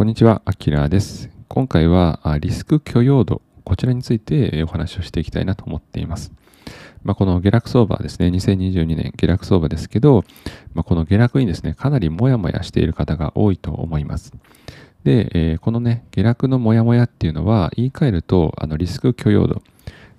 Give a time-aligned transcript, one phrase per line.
[0.00, 1.28] こんにちは、アキラです。
[1.46, 6.32] 今回はリスク許容度、こちらについてお話をしていきたいなと思っています。
[7.04, 10.24] まあ、この下落相場ですね、2022年下落相場ですけど、
[10.72, 14.32] まあ、この下落にですね、かなりモヤモヤしている方が多いと思います。
[15.04, 19.60] で、えー、このね、下落のモヤモヤっていうのは、言い換えると、あのリスク許容度、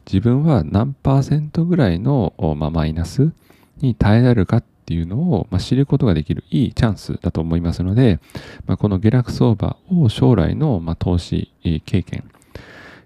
[0.06, 3.32] 自分は何パーセントぐらいの、まあ、マイナス
[3.80, 8.20] に耐えられるかっっていうのを、ま知ることができるいいチャンスだと思いますので、
[8.66, 11.54] まあ、この下落相場を将来の、ま投資
[11.86, 12.30] 経験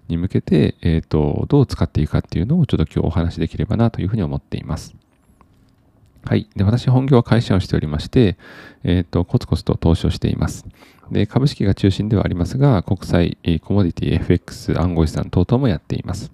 [0.08, 4.96] に向けて、えーと、どう使っていくかっていうのをちょっと今日お話しできればなというふうに思っています。
[6.24, 6.48] はい。
[6.56, 8.36] で、私、本業は会社をしておりまして、
[8.82, 10.66] えっ、ー、と、コツコツと投資をしています。
[11.12, 16.32] で、株式が中心ではありますが、国際、コモディティ、FX、暗号資産等々もやっています。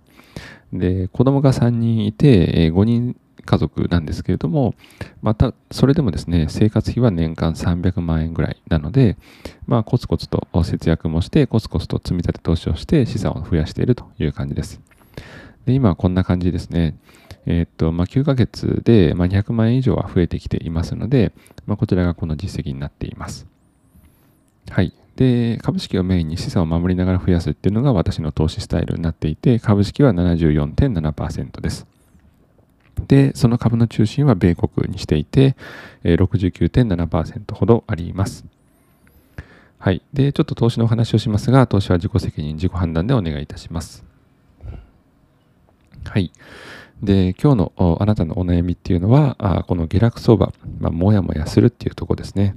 [0.72, 4.74] で、子供が3人いて、5人家族なんですけれども、
[5.22, 9.16] また、それでもですね、生活費は年間300万円ぐらいなので、
[9.66, 14.80] まあ、コツコツと節約もして、コツコツと積み立て投資をして資産を増やしているという感じです。
[15.66, 16.96] で、今はこんな感じですね。
[17.46, 21.32] えー、っと、まあ、9ヶ月で、ま、200万円以上は増えてきていますので、
[21.66, 23.46] まあ、こちらがこの実績になっています。
[24.70, 24.92] はい。
[25.16, 31.86] で、株式をメインに資産を守りながら増やすっていうのが私の投資スタイルになっていて、株式は74.7%です。
[33.08, 35.56] で、その株の中心は米国にしていて、
[36.04, 38.44] 69.7%ほどあります。
[39.78, 40.02] はい。
[40.12, 44.04] で、ちょっと投資のお話をしますが、投資は自己責任、自己判断でお願いいたします。
[46.04, 46.30] はい。
[47.02, 52.56] で、今日のあなたのお悩みっていうのは、あこの下落相場、まあ、もやもやするっていうとこですね。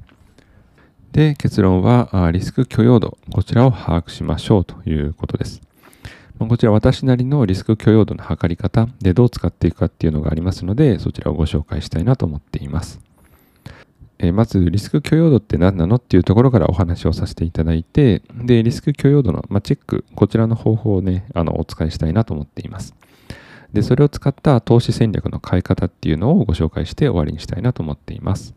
[1.14, 5.62] で、結論は、リスク許容度、こちらを把握しましょうということです。
[6.40, 13.00] まこちら私なりのリスク許容度の測り方でどう使っていくかっていうのがありますので、そちらをご紹介したいなと思っています。
[14.18, 22.96] えまず、リスク許容度って何なのっていうところからお話をさせていただいて、で、リスク許容度の、まチェック、こちらの方法をね、あの、お伝えしたいなと思っています。
[23.74, 28.54] で、それを使った投資戦略の変え方っていうのをご紹介して終わりにしたいなと思っています。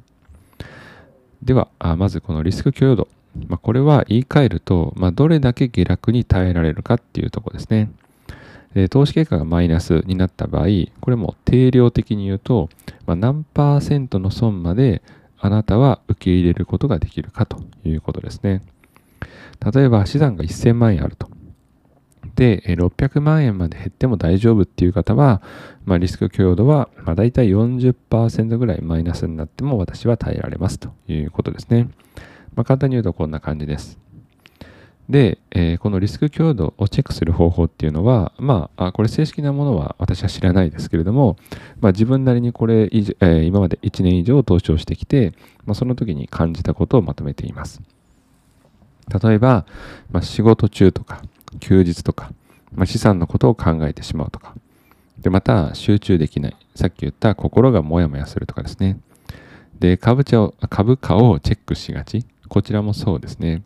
[1.42, 3.08] では、まずこのリスク許容度。
[3.46, 7.90] まあ、これは言い換えると、まあ、どれだけ下落に耐えられるかっていうところですね。
[8.74, 10.66] で投資結果がマイナスになった場合、
[11.00, 12.68] これも定量的に言うと、
[13.06, 15.02] まあ、何パーセントの損まで
[15.38, 18.62] あなたは受け入れることができるかということですね。
[19.74, 21.28] 例えば資産が1000万円あると。
[22.34, 25.42] で、600万円まで減っても大丈夫っていう方は、
[25.84, 31.88] まあ、リスク許容度は、まあ、大体40%ぐらいマイナスになっても私は耐えられますということですね。
[32.54, 33.98] まあ、簡単に言うとこんな感じです。
[35.08, 41.38] で、えー、このリスク強度をチェックする方法っていうのは、まあ、これ正式なものは私は知らないですけれども、
[41.80, 45.32] まあ、自分なりにこれ、えー、今まで1年以上投資をしてきて、
[45.64, 47.80] まあ、その時に感じたことをまとめています。
[49.22, 49.64] 例えば、
[50.10, 51.22] まあ、仕事中とか、
[51.60, 52.32] 休日とか、
[52.74, 54.54] まあ、資産のことを考えてしまうとか、
[55.18, 56.56] で、また集中できない。
[56.74, 59.00] さっき言った心がモヤモヤするとかですね。
[59.78, 62.26] で、株価を株価をチェックしがち。
[62.48, 63.62] こちらもそうですね。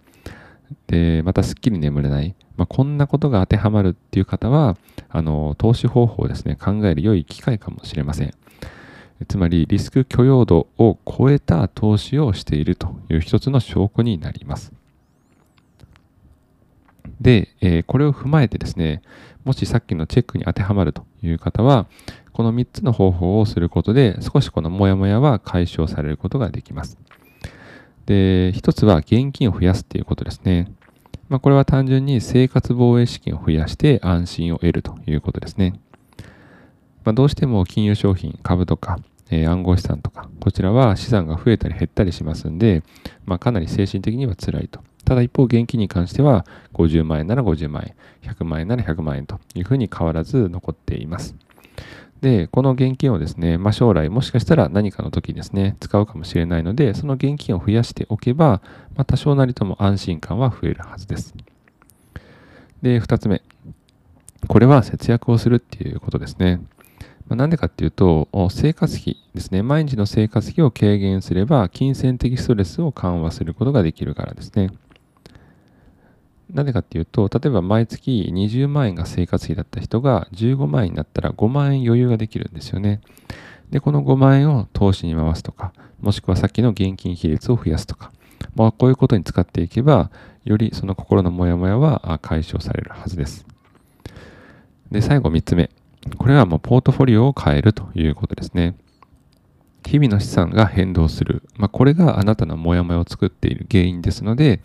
[0.87, 2.35] で、またすっきり眠れない。
[2.57, 4.77] まあ、こんなことが当てはまるっていう方は、
[5.09, 8.35] あの、投資方法をですね、考える良い機会かもしれません。
[9.29, 14.73] つまり、リスク許容度を超えた投資をしているという一つの証拠になります。
[17.21, 19.03] で、えー、これを踏まえてですね、
[19.45, 21.87] もしさっきのチェックに当てはまるという方は、
[22.33, 26.99] この3つの方法をすることで、少しこのモヤモヤは解消されることができます。
[28.07, 30.73] で、一つは現金を増やすっていうことですね。
[31.29, 35.81] まあ、これは単純に生活防衛資金を増やして安心を得るということですね。
[37.05, 38.99] まあ、どうしても金融商品、株とか、
[39.31, 42.83] えー、暗号資産とか、こちらは資産が増えたり減ったりしますんで、
[43.25, 44.81] まあ、かなり精神的には辛いと。
[45.05, 47.85] ただ一方、現金に関しては50万円なら50万
[48.23, 51.35] 円、100万円なら100万円というふうに変わらず残っています。
[52.23, 58.63] で、この現金をですね、まあ、将来もしかしたら何かの時にですね、使うかもしれないので、その現金を増やしておけば、
[58.95, 61.35] まあ、多少なりとも安心感は増えるはずです。
[62.81, 63.43] で、2つ目。
[64.47, 66.61] これは節約をするっていうことですね。
[67.27, 69.65] まあ、なんでかっていうと、生活費ですね。
[69.65, 74.71] 毎日の生活費を軽減すれば、金銭的ストレスを緩和することができるからですね。
[76.53, 83.01] なぜかっていうと、例えば毎月20万円が生活費だった人が15万円になったら5万円余裕ができるんですよね。
[83.71, 88.13] で、この5万円を投資に回すとか、もしくはさっきの現金比率を増やすとか、
[88.55, 90.11] まあ、こういうことに使っていけば、
[90.45, 93.47] よりその心のモヤモヤは解消されるはずです。
[94.91, 95.71] で、最後3つ目。
[96.19, 98.75] これはもうポートフォリオを変えるということですね。
[99.87, 101.43] 日々の資産が変動する。
[101.57, 104.61] まあ、これがあなたのモヤモヤを作っている原因ですので、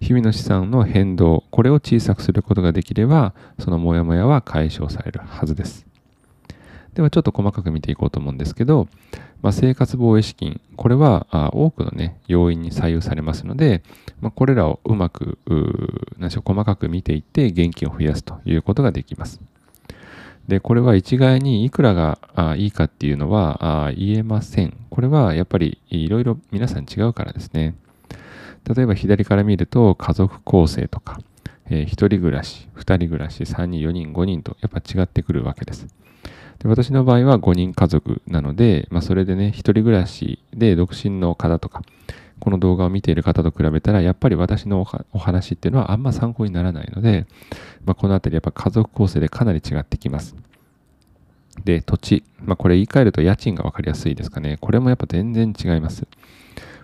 [0.00, 5.86] 日々の資産の変動、これを小さくすることができれば、そのモヤモヤは解消されるはずです。
[6.94, 8.88] ではちょっと細かく見ていこうと思うんですけど、
[9.40, 13.82] まあ、生活防衛資金、これは多くの、ね、要因に左右されますので、
[14.20, 15.38] まあ、これらをうまく
[16.18, 19.40] 何でしょう細かく見ていって現金を増やすということができます。
[20.48, 22.18] で、これは一概にいくらが
[22.56, 24.74] いいかっていうのは言えません。
[24.90, 27.74] これはやっぱりいろいろ皆さん違うからですね。
[28.74, 31.20] 例えば左から見ると家族構成とか、
[31.70, 35.86] えー、1人暮らし、2人暮らし、3人、4人、5人とやっぱ違ってくるわけです。
[36.58, 41.82] で私の場合は5人家族なので、まあ、それでね、一人暮らしで独身の方とか、
[42.40, 47.26] この動画を見ている方と比べたら、やっぱり私のお話っていうのはあんま参考にならないので、
[47.84, 50.36] まあ、このあたりやっぱ家族構成でかなり違ってきます。
[51.64, 52.24] で、土地。
[52.42, 54.58] まあ、これ言い換えると家賃が分かりやすいですかね。
[54.60, 56.06] これもやっぱ全然違います。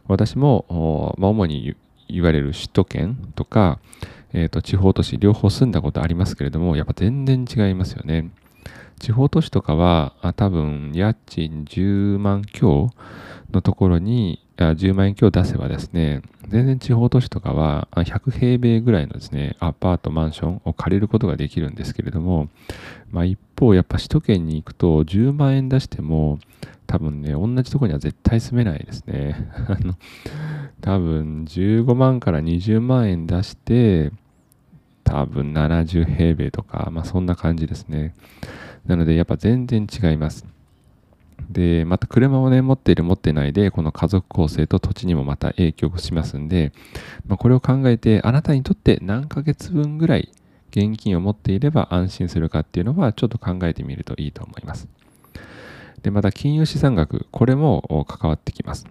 [0.06, 1.76] 私も、まあ、主に
[2.08, 3.78] 言われる首都圏とか、
[4.32, 8.30] えー、と地方都市両方住んだことありますけれども、やっぱ全然違いますよね。
[8.98, 12.90] 地方都市とかは多分家賃10万強
[13.52, 22.48] のところに10万円強出せばですね、全然地方都市とかは100平米ぐらいのですね、アパート、マンションを借りることができるんですけれども、
[23.10, 26.38] まあ、一方、やっぱ首都圏に行くと10万円出しても、
[26.86, 29.48] 多分ね、同じところには絶対住めないですね。
[29.68, 29.94] あの、
[30.80, 34.12] 多分15万から20万円出して、
[35.02, 38.14] 多分70平米とか、まあそんな感じですね。
[38.86, 40.46] なのでやっぱ全然違います。
[41.50, 46.72] で、また車をね、持っている持ってないで、この家族構成と土地にもまた影響しますんで、
[47.26, 50.30] まあ、これを考えて、あなたにとって何ヶ月分ぐらい
[50.70, 54.88] 現金を持っていれば安心するかっていうのは、ちょっと考えてみるといいと思います。
[56.02, 58.86] で、また金融資産額、これも関わってきます。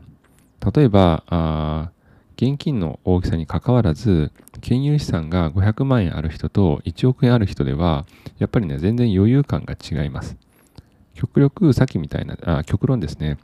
[0.76, 1.92] 例えば、あ
[2.36, 4.32] 現金の大きさにかかわらず、
[4.62, 8.06] 金融資産が500万円ある人と1億円ある人では、
[8.40, 10.36] やっぱりね、全然余裕感が違います。
[11.14, 13.38] 極力、さっきみたいな、あ極論ですね、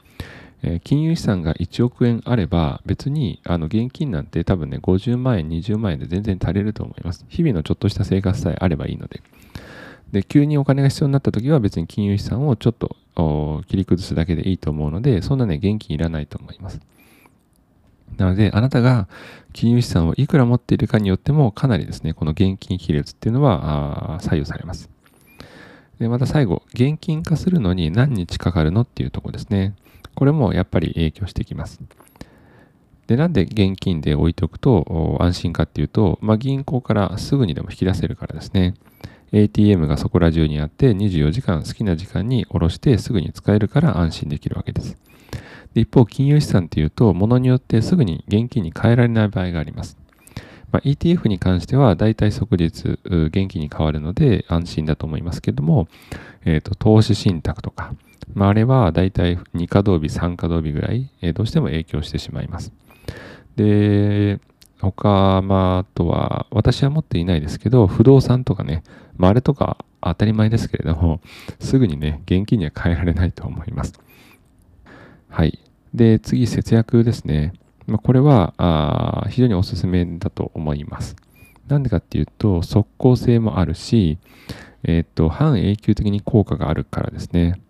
[0.62, 7.24] えー、金融資産が1億円あれば、別にあの現金なんて多分ね、50万円、20万円で全然足りると思います。
[7.28, 9.22] 日々のちょっとした生活さえあればいいので。
[10.12, 12.96] で、急にお金が必要になった時は別に金融資産をちょっと
[13.68, 16.80] 切り崩すだけでいいと思うので、そんなね、現金いらないと思います。
[18.16, 19.08] なので、あなたが
[19.52, 24.90] 金融資産をいくら持っているかによっても、かなりですね、この現金比率っていうのは左右されます。
[26.00, 29.74] で、また最後、現金化するのに何日かかるのっていうとこですね。
[30.14, 31.80] これもやっぱり影響してきます。
[33.06, 38.74] で、なんで現金で置いておくと安心かっていうと、まあ、銀行からすぐにでも引き出せるからですね。
[39.32, 44.96] ATM がそこら中にあって24時間好きな時間に下ろしてすぐに使えるから安心できるわけです。
[45.74, 49.98] で一方、金融資産っていうと、ものによってすぐに現金に変えられない場合があります。
[50.72, 55.88] まあ、ETF に関しては大体即日元気に変わるので安心だと思いますけども、
[56.44, 57.94] えーと、投資信託とか、
[58.34, 62.72] まあ、あれは大体2稼働日、3稼働日ぐらい、えー、どうしても影響してしまいます。
[63.56, 64.40] で、
[64.80, 68.82] 他、まあ、あとは、私は持っていないですけど、不動産とかね、
[69.16, 71.20] まあ、あれとか当たり前ですけれども、
[71.58, 73.92] すぐにね、現金には変えられないと思います。
[75.28, 75.58] はい。
[75.92, 77.52] で、次、節約ですね。
[77.90, 81.16] まあ、これはあ非常におすすめだと思います。
[81.66, 84.18] なんでかっていうと、即効性もあるし、
[84.84, 87.60] えっ、ー、と、半永久的に効果があるからですね。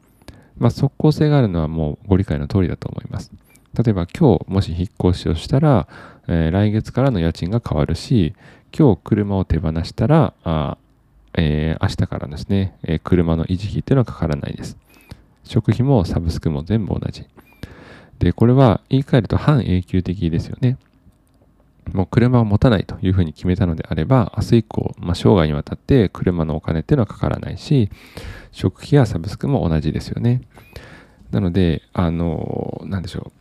[0.59, 3.33] まあ、即効性があるのはもうご理解の通りだと思います。
[3.75, 5.89] 例えば今日もし引っ越しをしたら、
[6.29, 8.35] えー、来月からの家賃が変わるし、
[8.77, 10.77] 今日車を手放したら、あ
[11.35, 14.77] えー、明日からですね、えー、車の維持費っていうのはかからないです。
[15.45, 17.25] 食費もサブスクも全部同じ。
[18.21, 20.79] で、これは言い換えると半永久的ですよね。
[21.93, 27.91] もう車を持たないというふうに決めたのであれば、明日以降、まあ、生涯にわたって車のお金っていうのはかからないし、
[28.53, 30.43] 食費やサブスクも同じですよね。
[31.33, 33.41] なので、あの、なんでしょう。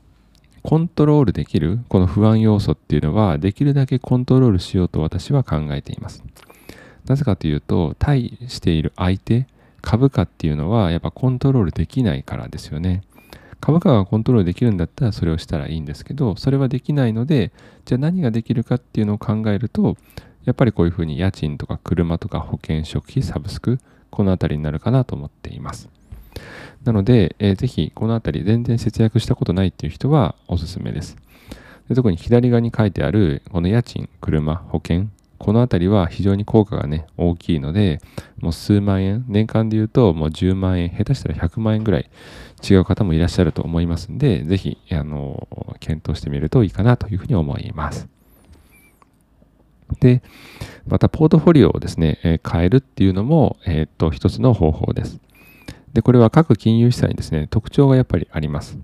[0.64, 6.24] コントロールできるこの不安要素っていうのはできるだけコントロールしようと私は考えています。
[7.06, 9.48] なぜかというと対している相手
[9.82, 13.04] 株価っていうのはやっぱコントロールできないからですよね。
[13.62, 17.52] 株価がコントロールできるんだったらそれをしたらいいんですけど、それはできないので、
[17.86, 19.98] じゃあ何ができるかっていうのを考えると、
[20.46, 25.90] やっぱりこういうふうに家賃とか車とか保険食費、サブスク、このあたりになるかなと思っています。
[26.84, 31.18] なので、えー、ぜひこのあたり全然節約したことないっていう人はおすすめです。
[31.90, 38.00] で特に左側に書いてあるこの家賃、車、保険、このあたりは非常に効果がね、大きいので、
[38.40, 42.10] もう数万円、年間で言うともう10万円、下手したら100万円ぐらい
[42.70, 45.48] 違う方もいらっしゃると思いますんで、ぜひ、あの、
[45.80, 48.08] 検討してみるといいかなというふうに思います。
[50.02, 50.22] で、
[50.88, 55.20] またポートフォリオをですね、え、変えるっていうのも、えー、っと、一つの方法です。
[55.94, 58.78] で、これは各金融資産にですね、特徴がやっぱりあります。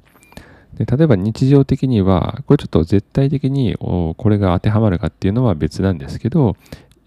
[0.77, 6.57] で例えば日常的には、これちょっと絶対的にこれが当てはまるかっていうのは別なんですけど、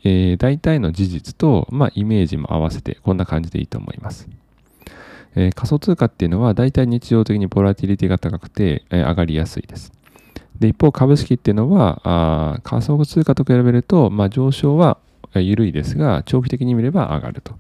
[0.05, 4.29] えー、大体の事実と、まあ、イメージも合わせてこんな感じでいいと思います。
[5.35, 9.93] えー、仮想通貨っていうのは大体日常的にボラティリティが高くて、えー、上がりやすいです。
[10.59, 14.99] で一方株式っていうのはあ仮想通貨と比べると、まあ、上昇は
[15.35, 17.55] 緩いですが長期的に見れば上がると。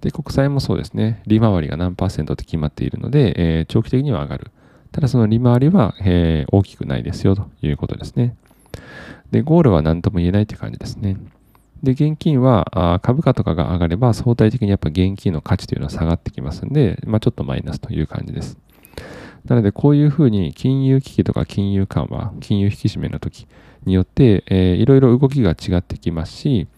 [0.00, 4.50] で国債もそうですね利回りが何パーセントって決まっているので、えー、長期的には上がる。
[4.96, 8.34] ただその利回りは、えー、大きくないですよということですね。
[9.30, 11.18] で、ゴールは何とも言えないという感じですね。
[11.82, 18.56] で、現金は株価とかが上がれば相対的にやっぱ現金の価値というのは下がってきますんで、まあ、ちょっとマイナスという感じです。
[19.44, 23.46] なので、こういうふうに金融危機とか金融緩和、金融引き締めの時
[23.84, 26.68] によって、えー、いろいろ動きが違ってきますし、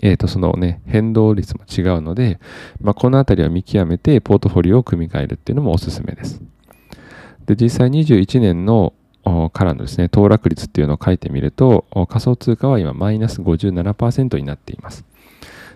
[0.00, 2.40] えー、とそのね、変動率も違うので、
[2.80, 6.40] まあ、このあたりは見極めてポートフォリオを組み替えるっていうのもおすすめです。
[7.46, 8.92] で、実際21年の
[9.52, 15.04] からのですね、騰落率っていうのを書いてみると、仮想通貨は今マイナス57%になっています。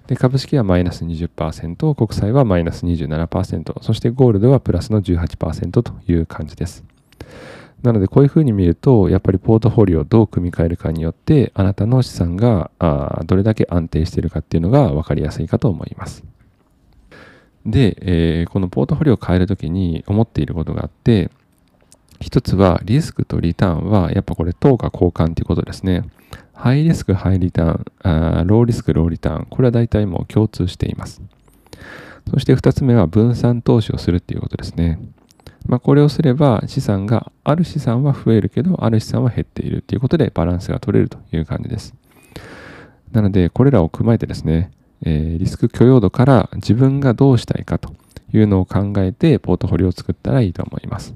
[0.06, 6.84] で株式はマイナス20%、国債はマイナス27%、そしてゴールドはプラスの18%という感じです。
[7.82, 16.24] なので、こういうふうに見ると、やっぱりポートフォリオをどう組み替えるかによって、あなたの資産があどれだけ安定しているかっていうのが分かりやすいかと思います。
[17.66, 21.30] で、えー、このポートフォリオを変えるときに思っていることがあって、
[22.20, 26.04] 一つはリスクとリターンはやっぱこれ等価交換ということですね。
[26.52, 29.46] ハイリスク、ハイリターン、あーローリスク、ローリターン。
[29.48, 31.22] これは大体もう共通しています。
[32.30, 34.98] そして二つ目は分散投資をするっていうことですね。
[35.66, 41.94] まあ、これをすれば資産が、ある資産は増えるけど、ある資産は減っているということでバランスが取れるという感じです。
[43.12, 44.70] なので、これらを踏まえてですね、
[45.04, 47.94] えー、リスク許容度から自分がどうしたいかと
[48.32, 51.14] いうのを考えて、ポートフォリオを作ったらいいと思います。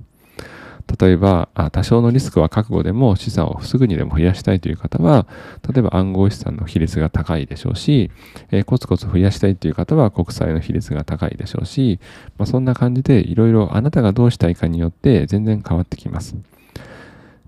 [1.01, 5.27] 例えば、多少のリスクは覚悟でも資産をすぐにでも増やしたいという方は、
[5.73, 8.11] 例えば暗号資産の比率が高いでしょうし、
[8.51, 12.01] えー、コツコツ増やしたいという方は国債の比率が高いでしょうし、
[12.39, 16.37] まあ、そんな感じでいろいろあなたがどうしたいかによって全然変わってきます。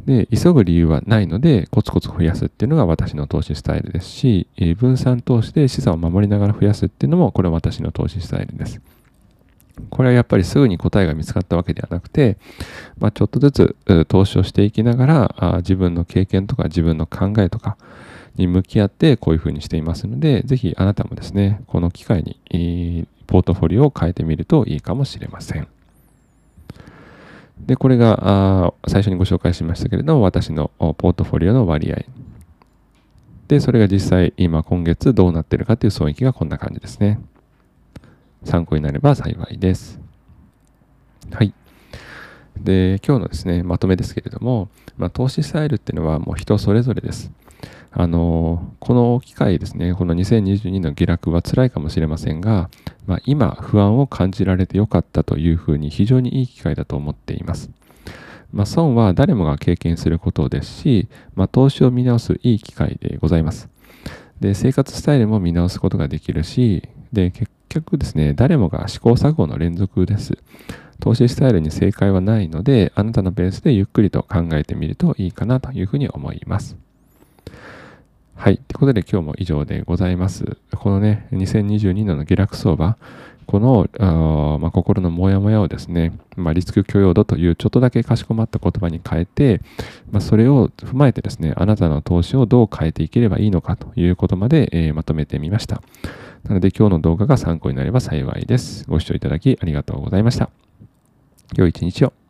[0.06, 8.80] で、急ぐ理由はないので、コツコツ増やすっていうのが私の投資スタイルですし、分散投資で資産を守りながら増やすっていうのも、これは私の投資スタイルです。
[9.90, 12.37] これはやっぱりすぐに答えが見つかったわけではなくて、
[12.99, 13.76] まあ、ちょっとずつ
[14.09, 17.76] 投資をしていきながらあ自分の経験とか自分の考えとか
[18.37, 25.69] に向き合ってこういうふうにしていますので、ぜひあなたもですね、この機会に、ポートフォリオを変えてみるといいかもしれません。
[27.61, 28.19] で、これが
[28.66, 32.04] あ最初にご紹介しましたけれども、私のポートフォリオの割合。
[33.49, 37.21] で、それが実際今今月どうなってるかという損益がこんな感じですね。
[38.44, 40.00] 参考になれば幸いです。
[41.32, 41.52] はい。
[42.56, 47.32] で、今日のですね、まとめですけれども、まあ、投資スタイルっていうのはもう人それぞれです。
[47.90, 52.70] あの、この機会ですね、この2022の下落は辛いかもしれませんが、
[53.06, 57.70] まあ、今不安を感じられてよかったというふうに非常にいい機会だと思っています。
[58.52, 63.68] まあ、損は誰もが経験することですし、まあ、投資を見直すいい機会でございます。
[64.40, 70.37] で、生活スタイルも見直すことができるし、で、結局ですね、誰もが試行錯誤の連続です。
[71.00, 76.76] 投資スタイルに正解はないので、あなたのベースでゆっくりと考えてみるといいかなというふうに思います。
[78.37, 78.59] はい。
[78.59, 80.56] ということで今日も以上でございます。
[80.76, 82.97] このね、2022年の下落相場、
[83.47, 89.61] このあ、まあ、心のモヤモヤをですね、まあ、リスク許容度というちょっとだけかしこまった言葉に変えて、
[90.11, 95.83] まあ、それを踏まえてですね、あなたの投資をどう変えていければいいのかということまで、えー、まとめてみました。
[96.44, 98.84] なので今日の動画が参考になれば幸いです。
[98.88, 100.50] ご視聴いただきありがとうございました。
[101.56, 102.24] 良い一日を。